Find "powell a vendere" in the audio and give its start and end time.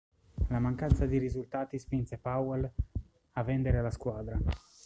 2.17-3.83